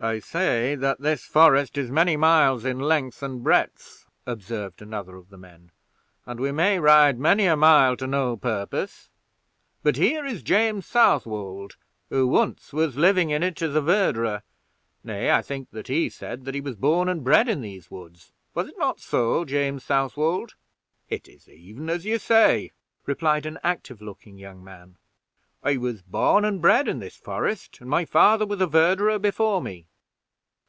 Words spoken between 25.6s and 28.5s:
"I was born and bred in this forest, and my father